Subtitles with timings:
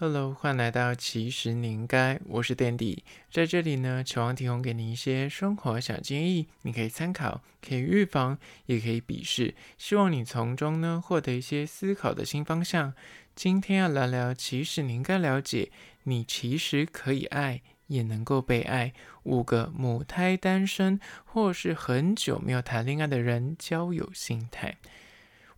[0.00, 2.98] Hello，欢迎来到其实你应该，我是 Dandy，
[3.32, 12.94] 在这里呢，期望提供给你一些生活小建议，你可以参考，可以预防，也可以鄙视，希望你从中呢获得一些思考的新方向。
[13.34, 15.72] 今天要聊聊，其实你应该了解，
[16.04, 18.92] 你其实可以爱，也能够被爱。
[19.24, 24.76] 五个母胎单身或是很久没有谈恋爱的人交友心态。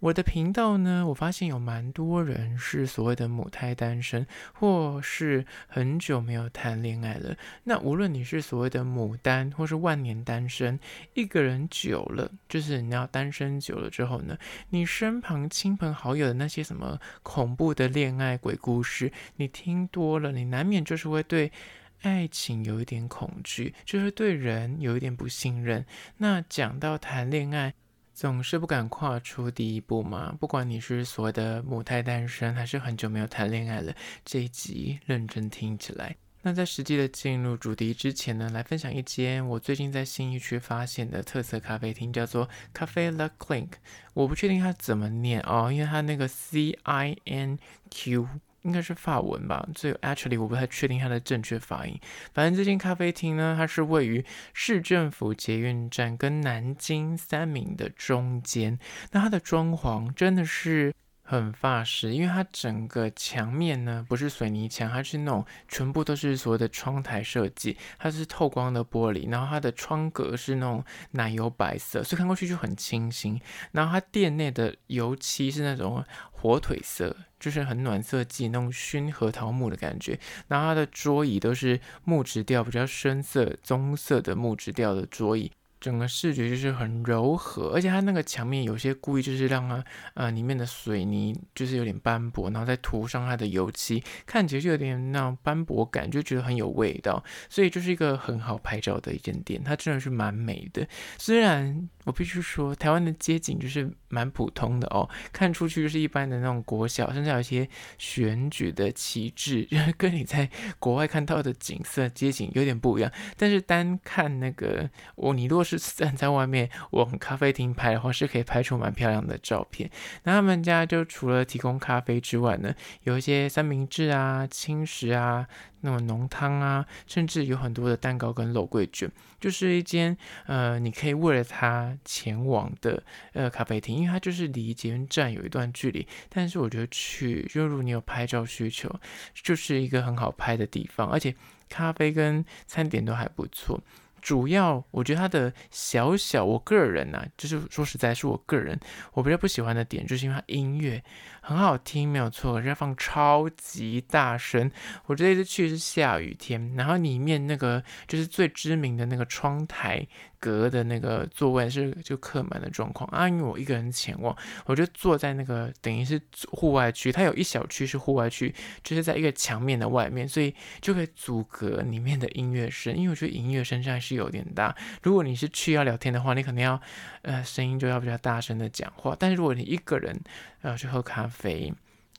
[0.01, 7.36] 我的频道呢，我发现有蛮多人是所谓的母胎单身，或是很久没有谈恋爱了。
[7.64, 10.81] 那无论你是所谓的母单，或是万年单身，
[11.13, 14.39] 一个人久了，就是你要单身久了之后呢，
[14.71, 21.53] 你身旁亲朋好友的那些什么恐怖的恋爱鬼故事，你听多了，你难免就是会对
[22.00, 25.85] 爱情有一点恐惧，就是对人有一点不信任。
[26.17, 27.75] 那讲到谈恋爱，
[28.20, 30.36] 总是不敢跨出第一步嘛。
[30.38, 33.94] 不管你是所谓的母胎单身，还是很久没有谈恋爱了，
[34.27, 36.14] 这一集认真听起来。
[36.42, 43.70] 那在实际的进入主题之前呢，来分享一间我最近在信义区发现的特色咖啡厅，叫做 Cafe La Clink。
[44.12, 47.58] 我不确定它怎么念哦，因为它那个 C I N
[47.90, 48.28] Q。
[48.62, 51.98] 应该是法文吧，所以 actually 我不太确定它的正确发音。
[52.33, 58.78] 反正这间咖啡厅呢，它是位于市政府捷运站跟南京三明的中间。
[59.12, 60.94] 那它的装潢真的是
[61.31, 73.41] 很法式，因为它整个墙面呢不是水泥墙，它是那种全部都是所谓的窗台设计，它是透光的玻璃，然后它的窗格是那种奶油白色，所以看过去就很清新。
[73.70, 76.05] 然后它店内的油漆是那种。
[76.33, 85.53] 火腿色就是很暖色系那种熏核桃木的感觉，然后它的桌椅都是木质调，比较深色棕色的木质调的桌椅。
[85.81, 89.83] 整个视觉就是很柔和，而且它那个墙面有些故意就是让它
[90.14, 97.23] 呃里面的水泥就是有点斑驳，然后再涂上它的油漆，看起来就有点那种斑驳感，就觉得很有味道。
[97.48, 100.86] 所以就是一个很好拍照的一间店，它真的是蛮美的。
[101.17, 110.48] 虽然我必须说，台湾的街景就是蛮普通的哦，看出去就是一般的那种国小，甚至有一些选举的旗帜，就 是跟你在
[110.79, 113.11] 国外看到的景色街景有点不一样。
[113.36, 119.91] 但是单看那个我，你若是站在外面往咖啡厅拍的话，是可以拍出蛮漂亮的照片。
[120.25, 125.47] 那他们家就除了提供咖啡之外呢，有一些三明治啊、轻食啊、
[125.83, 130.17] 那种浓汤啊，甚至有很多的蛋糕跟肉桂卷，就是一间
[130.47, 133.03] 呃，你可以为了它前往的
[133.33, 136.07] 呃咖啡厅，因为它就是离捷运站有一段距离。
[136.29, 138.95] 但是我觉得去，就如果你有拍照需求，
[139.35, 141.35] 就是一个很好拍的地方，而且
[141.69, 143.81] 咖啡跟餐点都还不错。
[144.23, 148.79] 主要我觉得他的小小，我个人呐、就是说实在，是我个人
[149.13, 151.03] 我比较不喜欢的点，就是因为他音乐
[151.50, 154.71] 很好听，没有错，而且放超级大声。
[155.06, 160.06] 我这一次去是下雨天，然后里面那个就是最知名的那个窗台。
[160.43, 164.34] 隔的那个座位是就客满的状况啊，因为我一个人前往，
[164.65, 166.19] 我就坐在那个等于是
[166.50, 174.75] 户外区，它有一小区是户外区，就是在一个墙面的外面，所以就可以阻隔里面的音乐声，因为我觉得音乐声还是有点大。
[175.03, 176.81] 如果你是去要聊天的话，你肯定要
[177.21, 180.19] 呃声音就要比较大声的讲话，但是如果你一个人
[180.62, 181.40] 要去喝咖啡、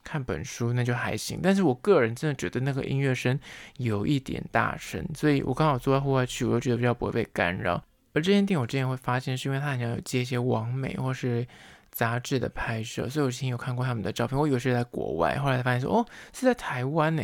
[0.04, 1.40] 看本书，那就还行。
[1.44, 3.40] 但是我个人真的觉得那个音乐声
[3.78, 7.84] 有一点大声，所以我刚好坐在户外区，我就觉得比较不会被干扰。
[8.14, 11.48] 而这间店我之前会发现，是因为它好像有接一些网美或是
[11.92, 17.24] 杂志的拍摄，所以我之前有看过他们的照片，我以为是在国外，后来才发现说哦，是在台湾呢。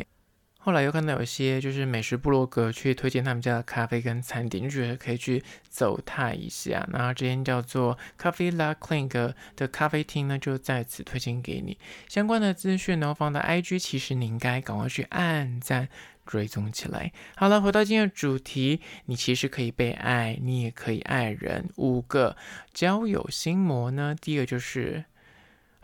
[0.67, 6.85] 后来又看到有些就是美食部落格去推荐他们家的咖啡跟餐点，就觉得可以去走踏一下。
[6.91, 11.77] 然后这间叫做 Cafe La Clinq 的咖啡厅呢，就在此推荐给你。
[12.09, 15.87] 相关的资讯呢，放到 IG，其实你应该赶快去按赞。
[16.25, 17.13] 追踪起来。
[17.37, 21.69] 好了，回到今天的主题，你其实可以被爱，你也可以爱人。
[21.77, 22.35] 五个
[22.73, 24.13] 交友心魔呢？
[24.19, 25.05] 第一个就是。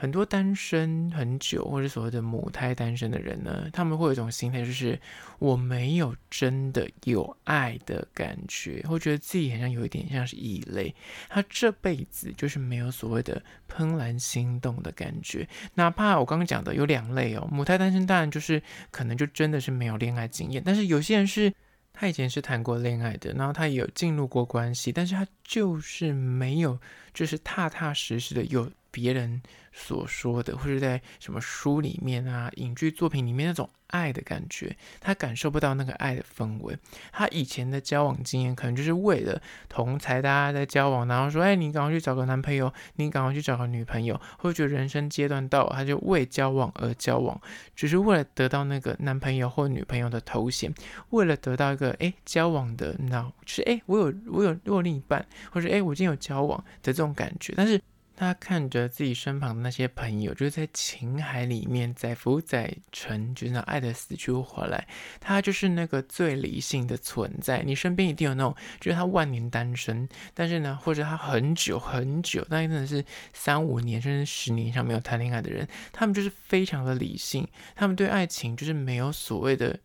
[0.04, 5.00] 很多单身很久或者所谓的母胎单身的人呢，他们会有一种心态，就是
[5.40, 10.94] 我没有真的有爱的感觉，会觉得自己好像有一点像是异类。
[11.30, 15.48] 他这辈子就是没有所谓的怦然心动的感觉。
[15.74, 18.62] 哪怕我刚刚讲的有两类哦，母胎单身当然就是
[18.92, 21.50] 可能就真的是没有恋爱经验，但是有些人是
[21.94, 26.78] 他以前是谈过恋爱的，然后他也有进入过关系，但是他就是没有
[27.14, 28.70] 就是踏踏实实的有。
[28.94, 29.42] 别人
[29.72, 36.78] 所说的，或者在什么书里面啊、影剧作品里面那种爱的感觉，他感受不到那个爱的氛围。
[37.12, 47.42] 他以前的交往经验可能就是为了同才大家在交往，然后说：“哎，你赶快去找个男朋友，你赶快去找个女朋友。”或者觉得人生阶段到了，他就为交往而交往，
[47.76, 50.72] 只是为了得到那个男朋友或女朋友的头衔，
[51.10, 57.82] 为了得到一个哎交往的，你知道，就是哎我有我有我有另一半，或者哎我今天有交往的这种感觉，但是。
[58.24, 64.88] 他看着自己身旁的那些朋友，就是在情海里面载浮载沉，就是爱的死去活来。
[65.20, 67.62] 他就是那个最理性的存在。
[67.64, 73.04] 你身边一定有那种，就是他万年单身，但是呢，或者他很久很久，但真的是
[73.34, 79.78] 三五年甚至十年以上没有谈恋爱的人，他们就是非常的理性，他们对爱情就是没有所谓的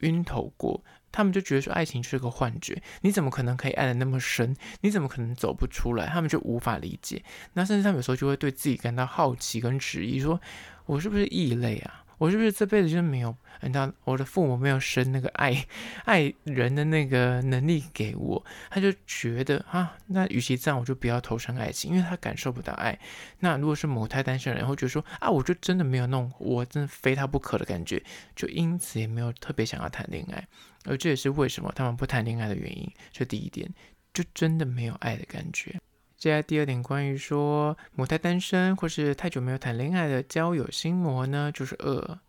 [0.00, 0.82] 晕头过。
[1.12, 4.56] 他们就觉得说爱情是个幻觉，你怎么可能可以爱得那么深？
[4.80, 6.06] 你怎么可能走不出来？
[6.06, 7.22] 他们就无法理解。
[7.52, 10.40] 那甚至他们有时候就会对自己感到好奇跟质疑，说
[10.86, 12.02] 我是不是异类啊？
[12.18, 13.36] 我是不是这辈子就没有？
[13.62, 15.66] 你知道，我的父母没有生那个爱
[16.04, 22.98] 爱人的那个能力给我，他就觉得啊，那与其这样，我就不要投身爱情，因为他感受不到爱。
[23.38, 28.02] 那如果是母胎单身人，会觉得说啊，我就真的没有那种我真的非他不可的感觉，
[28.34, 30.46] 就因此也没有特别想要谈恋爱。
[30.84, 32.90] 而这也是为什么他们不谈恋爱的原因。
[33.12, 33.72] 这第一点，
[34.12, 35.80] 就真的没有爱的感觉。
[36.22, 42.20] 接下来第二点，关于说母胎单身或是太久没有谈恋爱的交友心魔呢，就是二，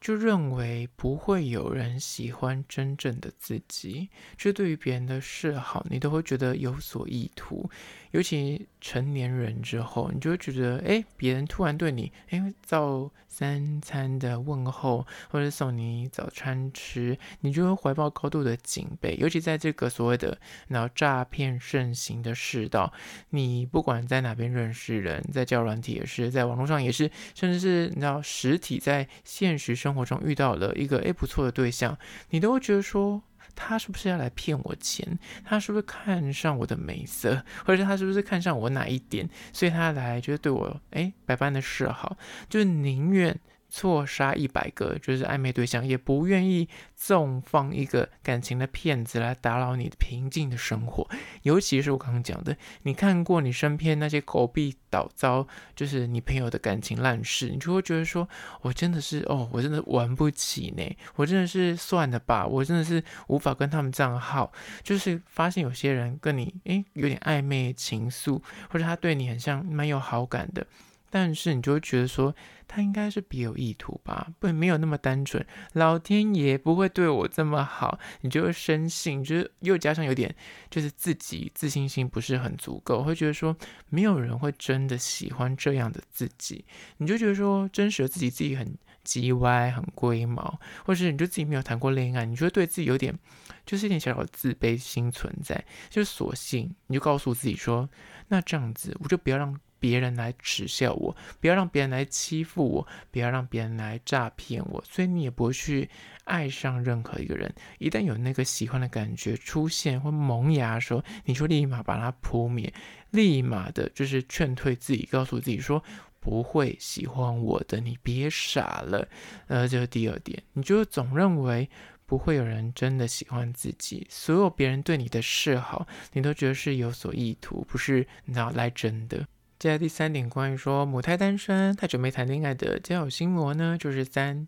[0.00, 7.68] 就认为不会有人喜欢真正的自己，就对于别人的示好，你都会觉得有所意图。
[8.14, 19.16] 尤其成年人之后，你就会觉得，哎，别人突然对你，哎，造三餐的问候，或者送你早餐吃，你就会怀抱高度的警备。
[19.16, 20.38] 尤其在这个所谓的
[20.68, 22.92] 然后诈骗盛行的世道，
[23.30, 31.98] 你不管在哪边认识人，在交友软体也是，在网络上也是，甚至是你知道实体在现实生活中遇到了一个哎不错的对象，
[32.30, 33.20] 你都会觉得说。
[33.54, 35.18] 他是不是要来骗我钱？
[35.44, 42.16] 他是不是看上我的美色，或者他是不是看上我哪一点，所以他来就是对我哎百般的示好，
[42.48, 43.38] 就是宁愿。
[43.76, 51.04] 错杀一百个就是暧昧对象，也不愿意纵放一个感情的骗子来打扰你平静的生活。
[51.42, 55.44] 尤其是我刚刚讲的，你看过你身边那些狗屁倒糟，
[55.74, 58.28] 就是你朋友的感情烂事，你就会觉得说，
[58.60, 64.52] 我真的是哦，我真的玩不起呢，我真的是算了吧，我真的是无法跟他们这样耗。
[64.84, 70.64] 就是发现有些人跟你诶有点暧昧情愫，或者他对你很像蛮有好感的。
[71.14, 72.34] 但是你就会觉得说，
[72.66, 74.26] 他应该是别有意图吧？
[74.40, 75.46] 不，没有那么单纯。
[75.74, 80.34] 老天爷不会对我这么好，你就会深信，就是又加上有点，
[80.68, 83.56] 就是自己自信心不是很足够，会觉得说，
[83.90, 86.64] 没有人会真的喜欢这样的自己。
[86.96, 93.16] 你就觉得说，真实的自己自己很叽歪、很龟毛，或者是你就自己没有谈过恋爱，你就会对自己有点，
[93.64, 95.64] 就是一点小小的自卑心存在。
[95.88, 97.88] 就索性你就告诉自己说，
[98.26, 99.56] 那这样子我就不要让。
[99.84, 105.90] 别人来耻笑我，不要让别人来欺负我，不要让别人来诈骗我，所以你也不会去
[106.24, 107.54] 爱上任何一个人。
[107.76, 112.72] 一旦有那个喜欢的感觉出现或萌芽的时候，你就立马把它扑灭，
[113.10, 115.84] 立马的就是劝退自己，告诉自己说
[116.18, 119.06] 不会喜欢我的，你别傻了。
[119.48, 121.68] 呃，这是第二点，你就总认为
[122.06, 129.28] 不会有人真的喜欢自己，所有别人对你的示好，你都觉得是有所意图，不是你知道来真的。
[129.64, 134.46] 接下来第三点，关于说母胎单身、太久没谈恋爱的交友心魔呢，就是三，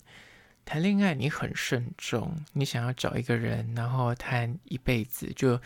[0.66, 5.58] 谈恋爱你很慎重，你想要找一个人，然后谈一辈子，就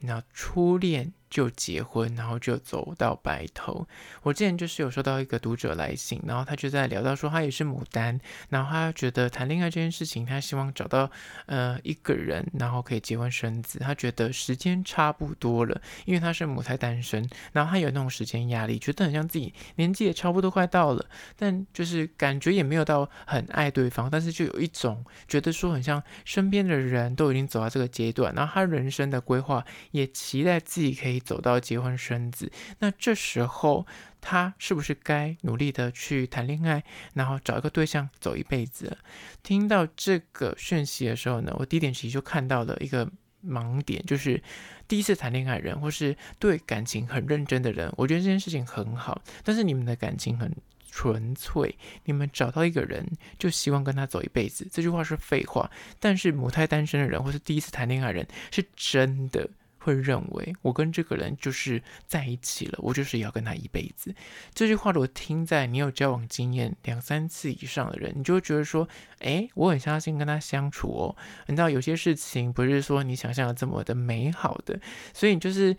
[0.00, 1.12] 那初恋。
[1.28, 3.86] 就结婚，然后就走到白头。
[4.22, 8.18] 我之前就是有收到一个读者来信，然后他就在聊到说他也是牡丹，
[8.48, 11.10] 然后他觉得谈恋爱这件事情，他希望找到
[11.46, 13.78] 呃一个人，然后可以结婚生子。
[13.80, 21.04] 他觉得时间差不多了，因为他是母胎单身，然后他有那种时间压力，觉得很像自己年纪也差不多快到了，
[21.36, 31.15] 但就是感觉也没有到很爱对方，但是就有一种觉得说很像身边的人都已经走到这个阶段，然后他人生的规划也期待自己可以。
[31.20, 33.86] 走到结婚生子，那这时候
[34.20, 36.82] 他是不是该努力的去谈恋爱，
[37.14, 38.96] 然后找一个对象走一辈子？
[39.42, 43.10] 听到这个讯息的时候呢，我第一点其实就看到了一个
[43.44, 44.42] 盲点，就是
[44.88, 50.52] 第一次谈恋爱人或是对感情很认真的人，我觉得这件事情很好，但是你们的感情很
[50.90, 53.06] 纯粹，你们找到一个人
[53.38, 55.70] 就希望跟他走一辈子，这句话是废话。
[56.00, 59.48] 但是母胎单身的人或是第一次谈恋爱人是真的。
[59.86, 64.12] 会认为我跟这个人就是在一起了，我就是要跟他一辈子。
[64.52, 68.88] 这句话如果听在你有交往经验两三次以上的人，你就会觉得说，
[69.20, 71.16] 诶，我很相信跟他相处哦。
[71.46, 74.80] 你知道有些事情不是说你想象的这么的美好的，
[75.14, 75.76] 所以你就是。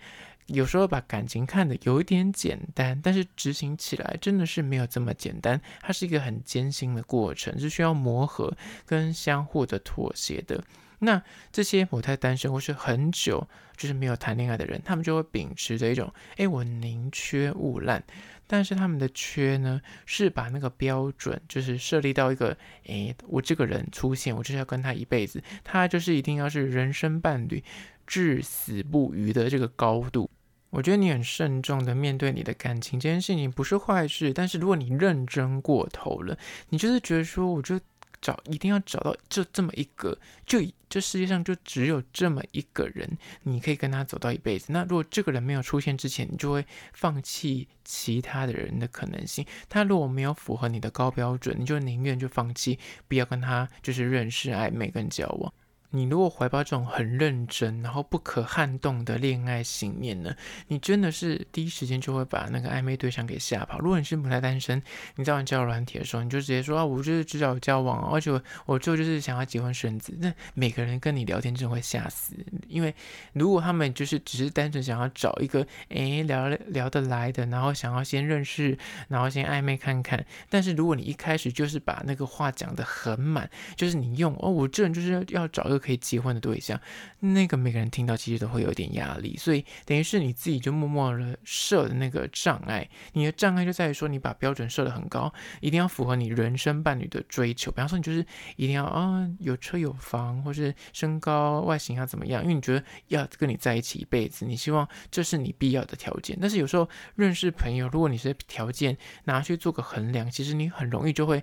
[0.48, 5.60] 有时候把感情看得有一点简单，但是执行起来真的是没有这么简单。
[5.82, 10.64] 它是一个很艰辛的过程，是需要磨合跟相互的妥协的。
[11.00, 18.02] 那这些母胎单身或是很久就是没有谈恋爱的人，他们就会秉持着一种：哎，我宁缺毋滥。
[18.50, 27.62] 但是他们的缺呢，是把那个标准就是设立到一个：哎，我这个人出现，我就是要跟他一辈子，他就是一定要是人生伴侣，
[28.06, 30.30] 至死不渝的这个高度。
[30.70, 36.36] 我觉得你很慎重的面对你的感情这件事情不是坏事，但是如果你认真过头了，
[36.70, 37.78] 你就是觉得说，我就
[38.20, 40.58] 找一定要找到这这么一个，就
[40.88, 44.72] 这世界上就只有这么一个人，你可以跟他走到一辈子。
[44.72, 49.44] 那如果这个人没有出现之前，你就会放弃其他的人的可能性。
[49.68, 55.52] 他如果没有符合你的高标准，你就宁愿就放弃，不要跟他就是认识、暧昧跟交往。
[55.90, 60.34] 你如果怀抱这种很认真，然后不可撼动的恋爱信念呢，
[60.66, 63.78] 你真的是第一时间就会把那个暧昧对象给吓跑。
[63.78, 64.82] 如果你是母胎单身，
[65.16, 70.14] 你在玩交友软体的时候，你就直接说啊，我就是只找交往，而且我我就就是想要结婚生子。
[70.20, 72.34] 那每个人跟你聊天真的会吓死，
[72.68, 72.94] 因为
[73.32, 78.76] 如果他们就是只是单纯想要找一个诶聊聊得来的，然后想要先认识，
[79.08, 80.22] 然后先暧昧看看。
[80.50, 85.77] 但是如果你一开始就是把那个话讲得很满，就是你用哦，我这人就是要找一个。
[85.78, 86.80] 可以结婚的对象，
[87.20, 92.88] 那个每个人听到其实都会有点压力，所以等于是你自己就默默的设的那个障碍。
[93.12, 97.70] 你的障碍就在于说，你把标准设得很高，一定要符合你人生伴侣的追求。
[97.70, 98.24] 比方说，你就是
[98.56, 106.36] 一定要啊、有车有房，或是身高外形要怎么样，因为你觉得要跟你在一起一辈子，你希望这是你必要的条件。
[106.40, 111.42] 但是有时候认识朋友，如果你是条件拿去做个衡量，其实你很容易就会。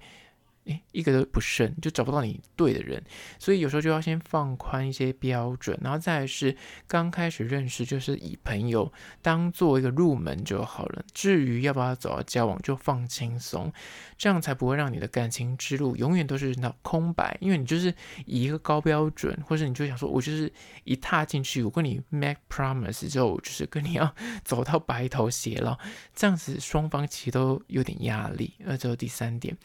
[0.65, 3.03] 诶，一个都不剩，就找不到你对的人，
[3.39, 6.55] 所以有时候就要先放宽一些标准，然后再是
[6.87, 8.91] 刚开始认识，就是以朋友
[9.21, 11.03] 当做一个入门就好了。
[11.13, 13.71] 至于要不要走到交往，就放轻松，
[14.17, 17.37] 这样才不会让你的感情之路永远都是那空白。
[17.39, 17.93] 因为你就是
[18.25, 20.51] 以一个高标准，或者你就想说，我就是
[20.83, 25.77] 一踏进去，我跟你 make promise 之后，就是跟你要 走到白头偕老，
[26.15, 28.53] 这样子双方其实都有点压力。
[28.59, 29.55] 那最后第三点，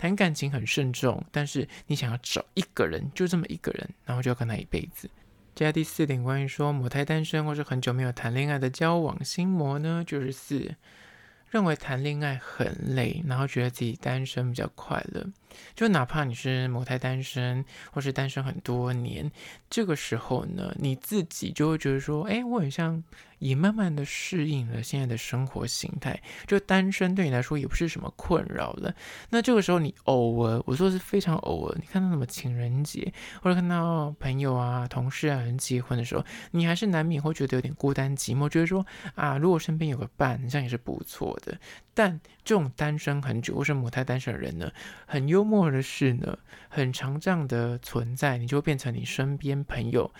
[0.00, 0.50] 谈感情。
[0.50, 5.10] 很慎重，但是你想要找一个人，就这么一个人，然后就要跟他一辈子。
[5.54, 10.74] 接下第四点，关于说母胎单身或是很久没有谈恋爱的交往心魔呢，就是四，
[11.50, 15.26] 认为谈恋爱很累，然后觉得自己单身比较快乐。
[15.74, 19.30] 就哪怕你是母胎单身，或是单身很多年，
[19.68, 23.04] 这个时候呢，你自己就会觉得说，哎，我好像
[23.40, 28.94] 也慢慢的适应了现在的生活形态，就单身对你来说也不是什么困扰了。
[29.30, 41.58] 那这个时候你偶尔，我说是非常偶尔，你看到什么情人节，或者看到朋友啊、同事啊人结婚的时候，你还是难免会觉得有点孤单寂寞，觉得说啊，如果身边有个伴，这样也是不错的。
[41.92, 44.70] 但这种单身很久或是母胎单身的人呢，
[45.06, 50.10] 很幽默的是呢，很常这样的存在，你就会变成你身边朋友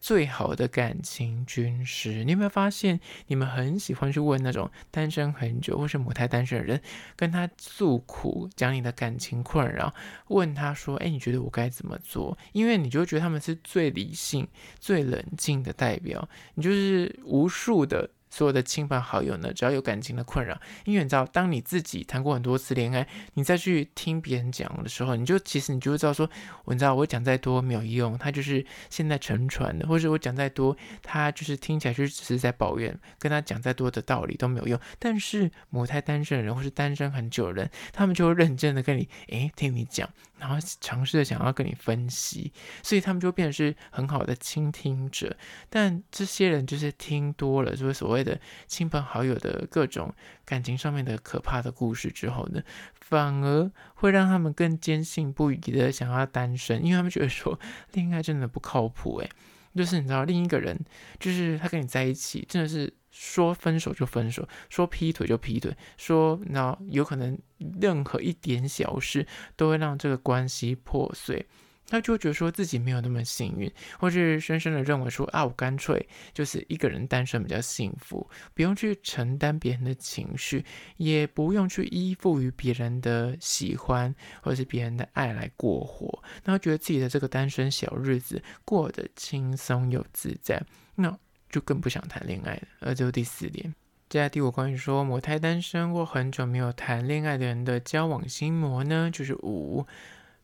[0.00, 2.24] 最好的感情军师。
[2.24, 6.80] 你有没有发现，你们很喜欢去问那种单身很久或是母胎单身的人，
[7.16, 9.92] 跟他诉苦，讲你的感情困扰，
[10.28, 14.46] 问他说：“哎，你觉得我该怎么做？”因为你就觉得他们是最理性、
[14.78, 18.10] 最冷静的代表，你就是无数的。
[18.30, 26.28] 所有的亲朋好友呢，只要有感情的困扰，因为你知道，当你自己谈过很多次恋爱，你再去听别人讲的时候，你就其实你就会知道说，
[26.64, 34.78] 我知道我讲再多没有用，他就是现在沉船的，或者我讲再多，他就是听起来就只是在抱怨，跟他讲再多的道理都没有用。
[34.98, 40.08] 但是母胎单身的人或是单身很久的人，他们就会认真的跟你，诶，听你讲，
[40.38, 42.52] 然后尝试着想要跟你分析，
[42.82, 45.36] 所以他们就变成是很好的倾听者。
[45.68, 50.14] 但这些人就是听多了，就是所谓的亲朋好友的各种
[50.44, 52.62] 感情上面的可怕的故事之后呢，
[53.00, 57.58] 反而会让他们更坚信不疑的想要单身，因为他们觉得说
[57.92, 59.30] 恋爱真的不靠谱，诶，
[59.74, 60.78] 就是你知道另一个人，
[61.18, 67.38] 就是他跟你在一起，真的是说分手就分手，说劈腿就劈腿，说那有可能
[67.80, 71.46] 任何一点小事都会让这个关系破碎。
[71.88, 80.64] 他就会觉得说自己没有那么幸运，或是深深的认为说啊，我干脆就是一个人单身比较幸福，不用去承担别人的情绪，
[80.98, 90.62] 也不用去依附于别人的喜欢或是别人的爱来过活，那他觉得自己的这个单身小日子过得轻松又自在。
[90.94, 91.16] 那
[91.48, 92.62] 就更不想谈恋爱了。
[92.80, 93.74] 而这是第四点。
[94.08, 99.86] 接下来第五，关于说母胎单身或很久没有谈恋爱的人的交往心魔呢，就是五。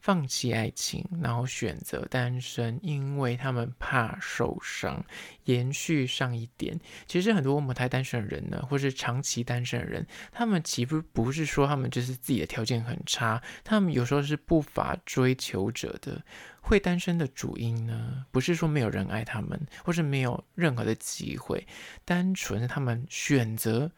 [0.05, 5.03] 放弃爱情，然后选择单身，因为他们怕受伤。
[5.45, 16.23] 延续上一点，其实很多母胎单身的人呢，或是长期单身的人，他们其实不是说他们就是自己的条件很差，他们有时候是不乏追求者的。
[16.61, 21.67] 会单身的主因呢，不是说没有人爱他们，或是没有任何的机会，
[22.05, 23.91] 单纯是他们选择。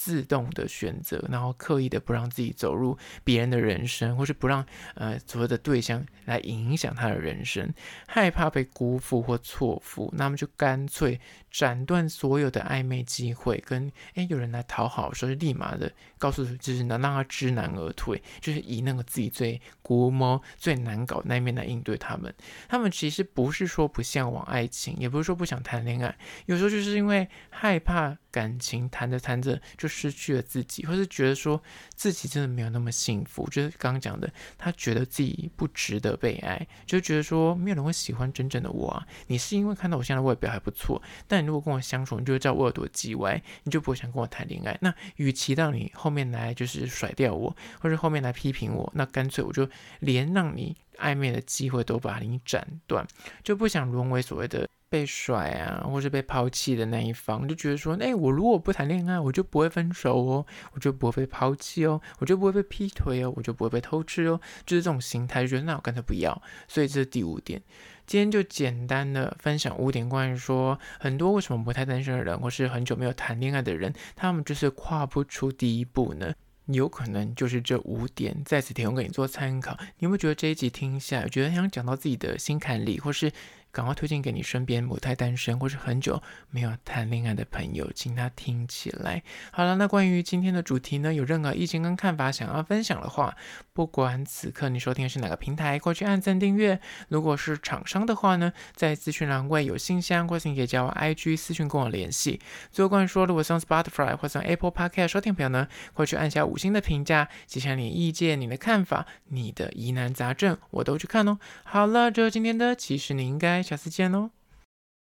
[0.00, 4.64] 自动的选择，然后刻意的不让自己走入别人的人生，或是不让
[4.94, 7.74] 呃所谓的对象来影响他的人生，
[8.06, 11.20] 害怕被辜负或错付，那么就干脆
[11.58, 22.32] 斩断所有的暧昧机会，跟哎有人来讨好，说是立马的告诉，就是能让他知难而退，就是以那个自己最龟毛、最难搞那一面来应对他们。
[22.68, 28.16] 他们其实不是说不向往爱情，也不是说不想谈恋爱，有时候就是因为害怕。
[28.30, 31.60] 感情谈着谈着就失去了自己，或是觉得说
[31.96, 39.04] 自己真的没有那么幸福，就是刚刚讲的，他觉得自己不值得被爱，就觉得说没有人会喜欢真正的我啊。
[39.28, 44.76] 你是因为看到我现在外表还不错，但如果跟我相处，你就会知道我有多叽歪，你就不会想跟我谈恋爱。
[44.80, 49.68] 那与其让你后面来就是甩掉我，或者后面来批评我，那干脆我就
[50.00, 53.06] 连让你暧昧的机会都把你斩断，
[53.42, 54.68] 就不想沦为所谓的。
[54.90, 66.40] 被甩啊，或是被抛弃的那一方，就觉得说，哎，我如果不谈恋爱，我就不会分手哦，我就不会被抛弃哦，我就不会被劈腿哦，我就不会被偷吃哦，就是这种心态，就觉得那我干脆不要。
[66.68, 67.60] 所以这是第五点。
[68.08, 76.32] 今天就简单的分享五点，关于说很多为什么不太单身的人，或是很久没有谈恋爱的人，他们就是跨不出第一步呢？
[76.68, 79.76] 有可能就是这五点，在此提供给你做参考。
[79.98, 83.30] 你有没有觉得这一集听下来，觉得想讲到自己的心坎里，或是？
[83.70, 89.22] 赶快推荐给你身边母胎单身或是很久没有谈恋爱的朋友，请他听起来。
[89.52, 93.36] 好了，那关于今天的主题呢，有任何意见跟看法想要分享的话，
[93.72, 96.80] 不管此刻你收听的是哪个平台，快去按赞订阅。
[97.08, 102.40] 如果是厂商的话呢，在资讯栏位有信箱，或是你可以加我 IG 私讯跟我联系。
[102.72, 111.38] 最后关于说，如果是用 Spotify 或是 Apple Podcast 收听朋友呢，快去按下五星的评价，写下你的意见、你的看法、你的疑难杂症，我都去看哦。
[111.64, 113.57] 好了，这是今天的，其实你应该。
[113.62, 114.37] 下次见喽。